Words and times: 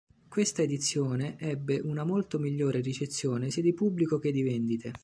Questa 0.27 0.63
edizione 0.63 1.35
ebbe 1.37 1.79
una 1.79 2.03
molto 2.03 2.39
migliore 2.39 2.79
ricezione 2.79 3.51
sia 3.51 3.61
di 3.61 3.75
pubblico, 3.75 4.17
che 4.17 4.31
di 4.31 4.41
vendite. 4.41 4.93